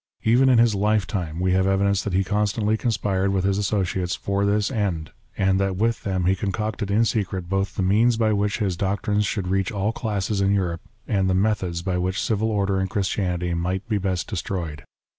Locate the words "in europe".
10.41-10.81